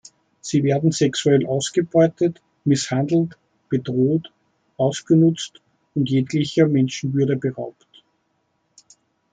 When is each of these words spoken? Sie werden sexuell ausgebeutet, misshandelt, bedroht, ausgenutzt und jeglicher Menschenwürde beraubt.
Sie 0.39 0.63
werden 0.63 0.91
sexuell 0.91 1.45
ausgebeutet, 1.45 2.41
misshandelt, 2.65 3.37
bedroht, 3.69 4.33
ausgenutzt 4.77 5.61
und 5.93 6.09
jeglicher 6.09 6.67
Menschenwürde 6.67 7.35
beraubt. 7.37 8.03